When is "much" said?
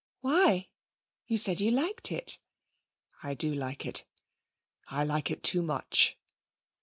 5.61-6.17